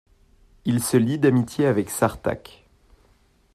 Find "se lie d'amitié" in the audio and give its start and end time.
0.81-1.67